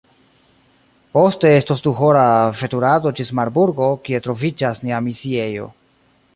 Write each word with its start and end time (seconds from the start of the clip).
Poste 1.17 1.51
estos 1.61 1.83
duhora 1.89 2.23
veturado 2.63 3.13
ĝis 3.21 3.31
Marburgo, 3.41 3.93
kie 4.07 4.25
troviĝas 4.29 4.85
nia 4.87 5.07
misiejo. 5.11 5.73